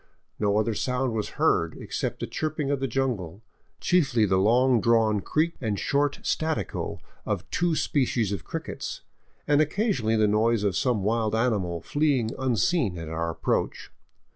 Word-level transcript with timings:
No 0.39 0.57
other 0.57 0.73
sound 0.73 1.13
was 1.13 1.29
heard, 1.37 1.77
except 1.77 2.21
the 2.21 2.25
chirping 2.25 2.71
of 2.71 2.79
the 2.79 2.87
jungle, 2.87 3.43
chiefly 3.79 4.25
the 4.25 4.39
long 4.39 4.81
drawn 4.81 5.19
creak 5.21 5.53
and 5.61 5.77
short 5.77 6.17
staccato 6.23 6.97
of 7.23 7.47
two 7.51 7.75
species 7.75 8.31
of 8.31 8.43
crickets, 8.43 9.01
and 9.47 9.61
occasionally 9.61 10.15
the 10.15 10.27
noise 10.27 10.63
of 10.63 10.75
some 10.75 11.03
wild 11.03 11.35
animal 11.35 11.81
fleeing 11.81 12.31
unseen 12.39 12.97
at 12.97 13.09
our 13.09 13.29
approach. 13.29 13.91